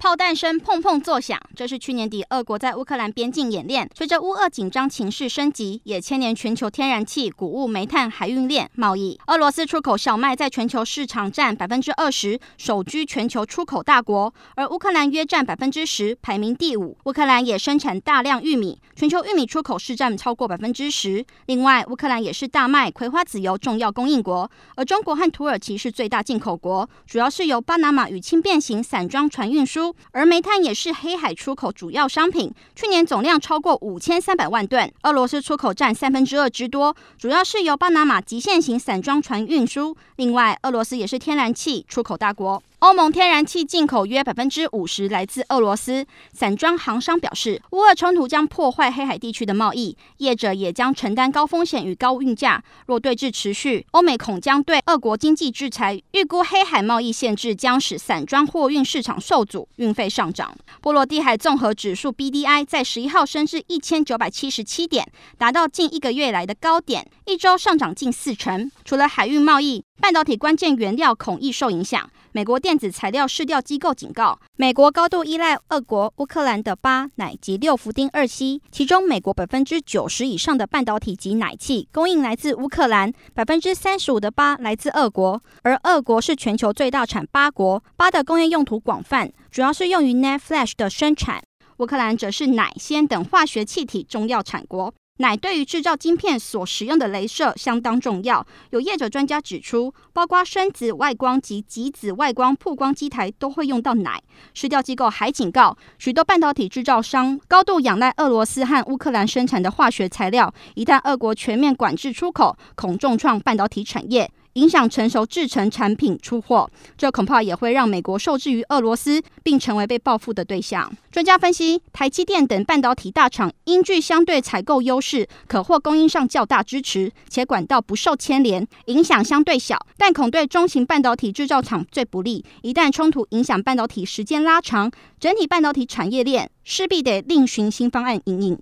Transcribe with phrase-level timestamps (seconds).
[0.00, 3.86] 炮弹声砰砰作响，这是去年底俄国在乌克兰边境演练。
[3.94, 9.20] 随着乌俄紧张情势升级，也牵连全球天然气、谷物、煤炭、海运链贸易。
[9.26, 16.96] 俄罗斯出口小麦在全球市场占百分之二十，首居全球出口大国；而乌克兰约占百分之十，排名第五。
[17.04, 21.22] 乌克兰也生产大量玉米，全球玉米出口市占超过百分之十。
[21.44, 29.89] 另外，乌克兰也是大麦、葵花籽油重要供应国，而中国和土耳其是最大进口国，主要是由巴拿马与轻便型散装船运输。
[30.12, 39.96] 而煤炭也是黑海出口主要商品，去年总量超过五千三百万吨，俄罗斯出口占三分之二之多，主要是由巴拿马极限型散装船运输。
[40.16, 42.62] 另外，俄罗斯也是天然气出口大国。
[42.80, 46.06] 欧盟天然气进口约百分之五十来自俄罗斯。
[46.32, 52.64] 散装航商表示，乌俄冲突将破坏黑海地区的贸易，业者也将承担高风险与高运价。
[52.86, 56.00] 若对峙持续，欧美恐将对俄国经济制裁。
[56.12, 60.56] 预估黑海贸易限制将使散装货运市场受阻，运费上涨。
[60.80, 65.06] 波罗的海综合指数 BDI 在十一号升至一千九百七十七点，
[65.36, 68.72] 达到近一个月来的高点，一周上涨近四成。
[68.86, 72.10] 除了海运贸易，半导体关键原料恐易受影响。
[72.32, 91.42] 美国电子材料市调机构警告，美国高度依赖俄国、乌克兰的八奶及六氟丁二烯，其中美国百分之九十以上的半导体及氖气供应来自乌克兰，百分之三十五的八来自俄国，而俄国是全球最大产八国，八的工业用途广泛，主要是用于 NAND Flash 的生产。
[91.76, 94.92] 乌克兰则是氖、氙等化学气体重要产国。
[95.20, 98.46] 奶对于制造晶片所使用的镭射相当重要。
[98.70, 104.22] 有业者专家指出，包括深紫外光及极紫外光曝光机台都会用到奶。
[104.54, 114.30] 市调机构还警告，许多半导体制造商高度仰赖俄罗斯和乌克兰生产的化学材料，一旦俄国全面管制出口，恐重创半导体产业。
[114.54, 120.90] 影响成熟制成产品出货，这恐怕也会让美国受制于俄罗斯，并成为被报复的对象。
[121.10, 132.44] 专家分析，台积电等半导体大厂因具相对采购优势，可获供应上较大支持，且管道不受牵连，影响相对小，但恐对中型半导体制造厂最不利。
[132.62, 138.60] 一旦冲突影响半导体时间拉长，整体半导体产业链势必得另寻新方案因应。